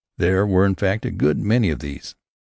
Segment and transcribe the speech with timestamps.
[0.17, 2.15] There were, in fact, a good many of these.